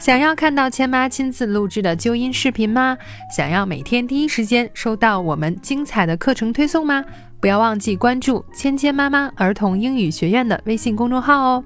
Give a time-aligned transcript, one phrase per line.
[0.00, 2.96] 想要看到千妈亲自录制的纠音视频吗？
[3.30, 7.04] 想要每天第一时间收到我们精彩的课程推送吗？
[7.38, 11.62] 不要忘记关注“芊芊妈妈儿童英语学院”的微信公众号哦。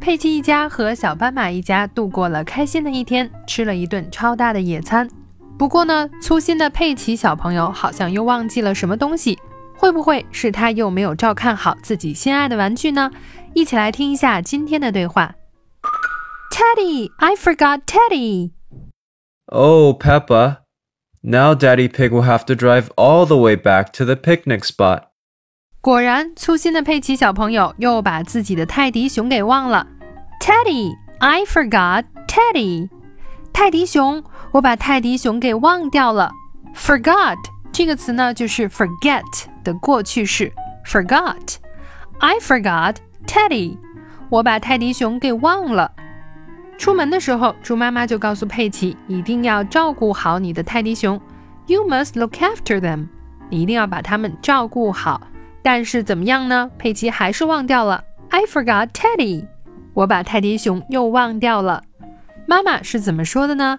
[0.00, 5.08] 佩奇一家和小斑马一家度过了开心的一天，吃了一顿超大的野餐。
[5.56, 9.38] 不过呢，粗心的佩奇小朋友好像又忘记了什么东西，
[9.76, 13.08] 会不会是他又没有照看好自己心爱的玩具呢？
[13.54, 15.32] 一起来听一下今天的对话。
[16.51, 18.51] Teddy, I forgot Teddy.
[19.47, 20.61] Oh, Peppa.
[21.21, 25.09] Now Daddy Pig will have to drive all the way back to the picnic spot.
[25.81, 29.87] 果然，粗心的佩奇小朋友又把自己的泰迪熊给忘了。
[30.39, 32.89] Teddy, I forgot Teddy.
[33.53, 36.31] 泰迪熊，我把泰迪熊给忘掉了。
[36.75, 37.37] Forgot
[37.71, 39.23] 这个词呢，就是 forget
[39.63, 40.51] 的过去式。
[40.85, 41.55] Forgot.
[42.19, 42.95] I forgot
[43.27, 43.77] Teddy.
[44.29, 45.91] 我把泰迪熊给忘了。
[46.80, 51.20] 出门的时候，猪妈妈就告诉佩奇，一定要照顾好你的泰迪熊。
[51.66, 53.08] You must look after them.
[53.50, 55.20] 你一定要把它们照顾好。
[55.62, 56.70] 但是怎么样呢？
[56.78, 58.02] 佩奇还是忘掉了。
[58.30, 59.46] I forgot Teddy.
[59.92, 61.82] 我把泰迪熊又忘掉了。
[62.46, 63.78] 妈妈是怎么说的呢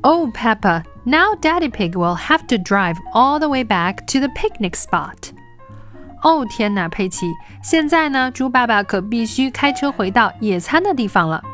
[0.00, 4.28] ？Oh, Peppa, now Daddy Pig will have to drive all the way back to the
[4.28, 5.28] picnic spot.
[6.22, 7.26] 哦天哪，佩奇，
[7.62, 11.44] 现在呢，猪爸爸可必须开车回到野餐的地方了。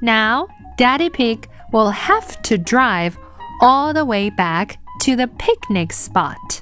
[0.00, 3.14] Now, Daddy Pig will have to drive
[3.60, 6.60] all the way back to the picnic spot.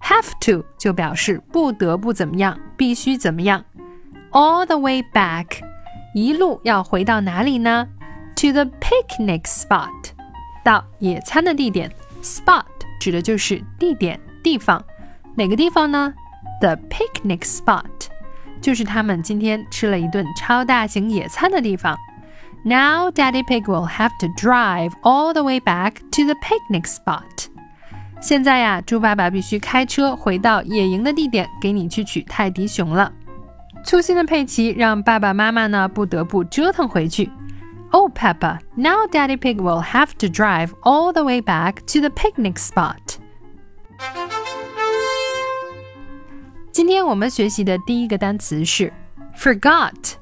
[0.00, 3.64] Have to 就表示不得不怎么样，必须怎么样。
[4.30, 5.62] All the way back，
[6.14, 7.88] 一路要回到哪里呢？
[8.36, 9.90] To the picnic spot，
[10.64, 11.92] 到野餐的地点。
[12.22, 12.64] Spot
[13.00, 14.84] 指的就是地点、地方。
[15.36, 16.14] 哪个地方呢？
[16.60, 17.84] The picnic spot
[18.60, 21.96] 就是他们今天吃了一顿超大型野餐的地方。
[22.66, 27.48] Now Daddy Pig will have to drive all the way back to the picnic spot.
[28.20, 33.12] 现在呀，猪爸爸必须开车回到野营的地点，给你去取泰迪熊了。
[33.84, 37.28] 粗心的佩奇让爸爸妈妈呢不得不折腾回去。
[37.90, 42.54] Oh, Peppa, now Daddy Pig will have to drive all the way back to the picnic
[42.54, 43.18] spot.
[46.70, 48.92] 今天我们学习的第一个单词是
[49.36, 50.14] forgot，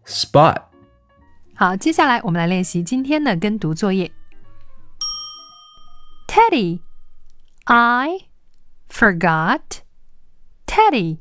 [0.07, 0.63] spot。
[1.55, 4.11] 好，接下来我们来练习今天的跟读作业。
[6.27, 6.79] Teddy,
[7.65, 8.27] I
[8.89, 9.61] forgot
[10.65, 11.19] Teddy.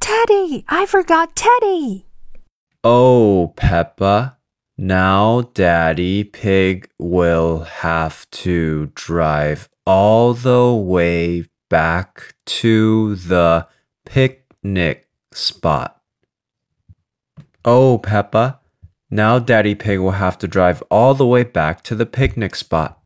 [0.00, 2.04] Teddy, I forgot Teddy.
[2.82, 4.38] Oh, Peppa.
[4.76, 13.68] Now Daddy Pig will have to drive all the way back to the
[14.04, 15.02] picnic
[15.32, 16.00] spot.
[17.67, 18.59] Oh, Peppa.
[19.09, 22.99] Now Daddy Pig will have to drive all the way back to the picnic spot.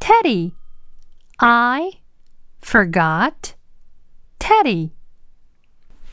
[0.00, 0.52] Teddy,
[1.40, 1.92] I
[2.60, 3.54] forgot
[4.38, 4.92] Teddy.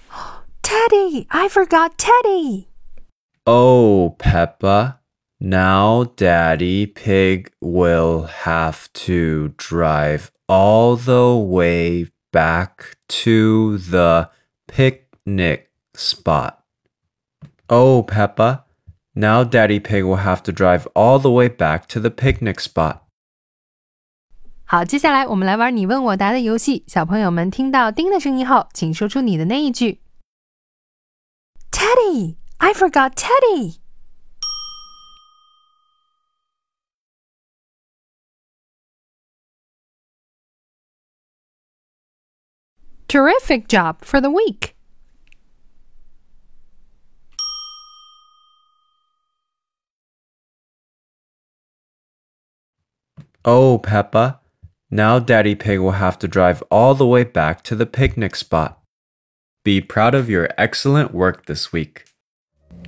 [0.61, 2.69] Teddy, I forgot Teddy.
[3.45, 5.01] Oh, Peppa.
[5.41, 14.29] Now Daddy Pig will have to drive all the way back to the
[14.67, 15.68] picnic
[15.98, 16.58] spot.
[17.68, 18.64] Oh, Peppa.
[19.14, 23.02] Now Daddy Pig will have to drive all the way back to the picnic spot.
[24.64, 26.84] 好，接下来我们来玩你问我答的游戏。
[26.88, 30.00] 小朋友们听到“叮”的声音后，请说出你的那一句。
[31.70, 33.76] Teddy, I forgot Teddy.
[43.06, 44.74] Terrific job for the week.
[53.42, 54.40] Oh, Peppa,
[54.90, 58.78] now Daddy Pig will have to drive all the way back to the picnic spot.
[59.62, 62.04] Be proud of your excellent work this week.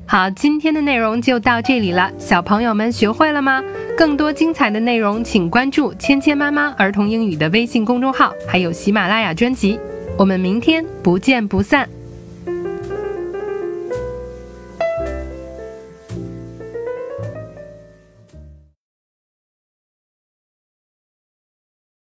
[0.07, 3.63] 好，今天的内容就到这里了，小朋友们学会了吗？
[3.97, 9.79] 更多精彩的内容，请关注“芊芊妈妈儿童英语”的微信公众号，还有喜马拉雅专辑。
[10.19, 11.89] 我们明天不见不散。